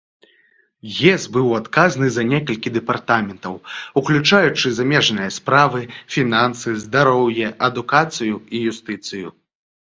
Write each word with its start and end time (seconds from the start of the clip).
Гес 0.99 1.23
быў 1.35 1.47
адказны 1.57 2.07
за 2.15 2.23
некалькі 2.31 2.73
дэпартаментаў, 2.77 3.53
уключаючы 4.03 4.67
замежныя 4.79 5.29
справы, 5.37 5.81
фінансы, 6.17 6.69
здароўе, 6.87 7.47
адукацыю 7.71 8.35
і 8.55 8.67
юстыцыю. 8.75 9.27